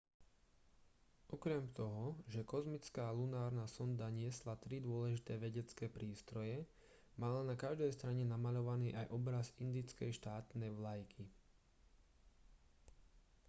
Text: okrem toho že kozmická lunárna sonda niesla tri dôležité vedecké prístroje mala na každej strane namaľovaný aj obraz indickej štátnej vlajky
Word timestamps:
okrem 1.29 1.67
toho 1.73 2.17
že 2.33 2.41
kozmická 2.53 3.05
lunárna 3.19 3.65
sonda 3.75 4.07
niesla 4.19 4.53
tri 4.63 4.77
dôležité 4.87 5.33
vedecké 5.45 5.85
prístroje 5.97 6.57
mala 7.21 7.41
na 7.49 7.53
každej 7.63 7.91
strane 7.97 8.23
namaľovaný 8.33 8.89
aj 8.99 9.11
obraz 9.17 9.47
indickej 9.65 10.09
štátnej 10.19 10.69
vlajky 10.79 11.23